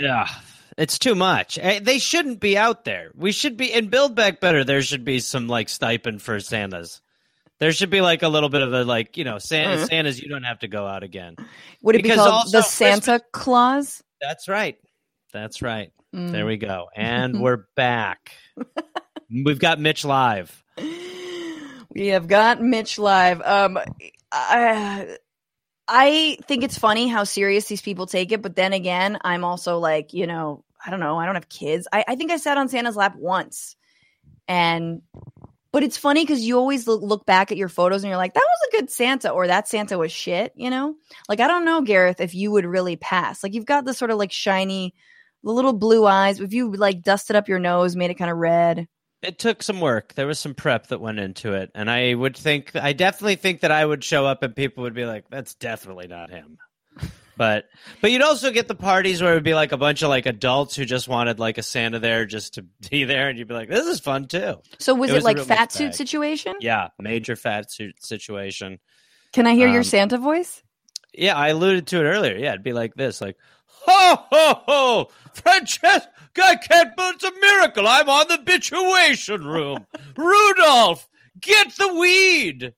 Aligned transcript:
Yeah, 0.00 0.26
it's 0.78 0.98
too 0.98 1.14
much. 1.14 1.58
Eh, 1.60 1.80
They 1.82 1.98
shouldn't 1.98 2.40
be 2.40 2.56
out 2.56 2.84
there. 2.84 3.10
We 3.14 3.32
should 3.32 3.56
be 3.56 3.72
in 3.72 3.88
Build 3.88 4.14
Back 4.14 4.40
Better. 4.40 4.64
There 4.64 4.82
should 4.82 5.04
be 5.04 5.20
some 5.20 5.46
like 5.48 5.68
stipend 5.68 6.22
for 6.22 6.40
Santas. 6.40 7.00
There 7.58 7.72
should 7.72 7.90
be 7.90 8.00
like 8.00 8.22
a 8.22 8.28
little 8.28 8.48
bit 8.48 8.62
of 8.62 8.72
a 8.72 8.84
like 8.84 9.16
you 9.18 9.24
know 9.24 9.38
Santa, 9.38 9.82
Mhm. 9.82 9.88
Santas. 9.88 10.22
You 10.22 10.28
don't 10.30 10.44
have 10.44 10.60
to 10.60 10.68
go 10.68 10.86
out 10.86 11.02
again. 11.02 11.36
Would 11.82 11.94
it 11.96 11.98
be 11.98 12.08
Because 12.10 12.26
called 12.26 12.52
the 12.52 12.62
Santa 12.62 13.20
Claus? 13.32 14.02
That's 14.20 14.48
right. 14.48 14.76
That's 15.32 15.60
right. 15.62 15.92
Mm. 16.14 16.32
There 16.32 16.46
we 16.46 16.56
go. 16.56 16.88
And 16.96 17.40
we're 17.40 17.66
back. 17.76 18.32
We've 19.30 19.58
got 19.60 19.78
Mitch 19.78 20.04
live. 20.04 20.62
We 21.92 22.08
have 22.08 22.26
got 22.28 22.60
Mitch 22.62 22.98
live. 22.98 23.42
Um, 23.42 23.78
I, 24.32 25.16
I 25.92 26.38
think 26.46 26.62
it's 26.62 26.78
funny 26.78 27.08
how 27.08 27.24
serious 27.24 27.66
these 27.66 27.82
people 27.82 28.06
take 28.06 28.30
it, 28.30 28.42
but 28.42 28.54
then 28.54 28.72
again, 28.72 29.18
I'm 29.22 29.42
also 29.42 29.78
like, 29.78 30.14
you 30.14 30.24
know, 30.24 30.64
I 30.86 30.90
don't 30.90 31.00
know. 31.00 31.18
I 31.18 31.26
don't 31.26 31.34
have 31.34 31.48
kids. 31.48 31.88
I, 31.92 32.04
I 32.06 32.14
think 32.14 32.30
I 32.30 32.36
sat 32.36 32.56
on 32.56 32.68
Santa's 32.68 32.94
lap 32.94 33.16
once, 33.16 33.74
and 34.46 35.02
but 35.72 35.82
it's 35.82 35.96
funny 35.96 36.22
because 36.22 36.46
you 36.46 36.58
always 36.58 36.86
look, 36.86 37.26
back 37.26 37.50
at 37.50 37.58
your 37.58 37.68
photos 37.68 38.04
and 38.04 38.08
you're 38.08 38.16
like, 38.16 38.34
that 38.34 38.40
was 38.40 38.68
a 38.68 38.76
good 38.76 38.90
Santa, 38.90 39.30
or 39.30 39.48
that 39.48 39.66
Santa 39.66 39.98
was 39.98 40.12
shit. 40.12 40.52
You 40.54 40.70
know, 40.70 40.94
like 41.28 41.40
I 41.40 41.48
don't 41.48 41.64
know, 41.64 41.82
Gareth, 41.82 42.20
if 42.20 42.36
you 42.36 42.52
would 42.52 42.64
really 42.64 42.94
pass. 42.94 43.42
Like 43.42 43.52
you've 43.52 43.66
got 43.66 43.84
this 43.84 43.98
sort 43.98 44.12
of 44.12 44.18
like 44.18 44.30
shiny, 44.30 44.94
the 45.42 45.50
little 45.50 45.72
blue 45.72 46.06
eyes. 46.06 46.38
If 46.38 46.52
you 46.52 46.70
like 46.70 47.02
dusted 47.02 47.34
up 47.34 47.48
your 47.48 47.58
nose, 47.58 47.96
made 47.96 48.12
it 48.12 48.18
kind 48.18 48.30
of 48.30 48.36
red. 48.36 48.86
It 49.22 49.38
took 49.38 49.62
some 49.62 49.80
work. 49.80 50.14
There 50.14 50.26
was 50.26 50.38
some 50.38 50.54
prep 50.54 50.86
that 50.88 51.00
went 51.00 51.18
into 51.18 51.52
it, 51.52 51.70
and 51.74 51.90
I 51.90 52.14
would 52.14 52.36
think, 52.36 52.74
I 52.74 52.92
definitely 52.94 53.36
think 53.36 53.60
that 53.60 53.70
I 53.70 53.84
would 53.84 54.02
show 54.02 54.24
up 54.26 54.42
and 54.42 54.56
people 54.56 54.84
would 54.84 54.94
be 54.94 55.04
like, 55.04 55.24
"That's 55.30 55.54
definitely 55.54 56.06
not 56.08 56.30
him." 56.30 56.58
But, 57.36 57.64
but 58.02 58.10
you'd 58.10 58.20
also 58.20 58.50
get 58.50 58.68
the 58.68 58.74
parties 58.74 59.22
where 59.22 59.32
it 59.32 59.36
would 59.36 59.44
be 59.44 59.54
like 59.54 59.72
a 59.72 59.78
bunch 59.78 60.02
of 60.02 60.10
like 60.10 60.26
adults 60.26 60.76
who 60.76 60.84
just 60.84 61.08
wanted 61.08 61.38
like 61.38 61.56
a 61.56 61.62
Santa 61.62 61.98
there 61.98 62.26
just 62.26 62.54
to 62.54 62.66
be 62.90 63.04
there, 63.04 63.30
and 63.30 63.38
you'd 63.38 63.48
be 63.48 63.54
like, 63.54 63.70
"This 63.70 63.86
is 63.86 63.98
fun 63.98 64.26
too." 64.28 64.56
So 64.78 64.92
was 64.94 65.08
It 65.08 65.14
it, 65.14 65.16
was 65.16 65.24
like 65.24 65.38
fat 65.38 65.72
suit 65.72 65.86
bag. 65.86 65.94
situation? 65.94 66.56
Yeah, 66.60 66.88
major 66.98 67.36
fat 67.36 67.72
suit 67.72 68.04
situation. 68.04 68.78
Can 69.32 69.46
I 69.46 69.54
hear 69.54 69.68
your 69.68 69.78
Um, 69.78 69.84
Santa 69.84 70.18
voice? 70.18 70.62
Yeah, 71.14 71.34
I 71.34 71.48
alluded 71.48 71.86
to 71.88 72.00
it 72.00 72.04
earlier. 72.04 72.36
Yeah, 72.36 72.50
it'd 72.50 72.62
be 72.62 72.74
like 72.74 72.94
this, 72.94 73.22
like, 73.22 73.36
ho 73.64 74.16
ho 74.30 74.54
ho, 74.66 75.08
Francesca, 75.32 76.10
can't 76.34 76.60
believe 76.62 76.68
it's 76.68 76.98
a 76.98 76.99
miracle. 77.60 77.86
I'm 77.86 78.08
on 78.08 78.26
the 78.28 78.38
Bitchuation 78.38 79.44
room. 79.44 79.86
Rudolph, 80.16 81.08
get 81.40 81.76
the 81.76 81.94
weed. 81.94 82.72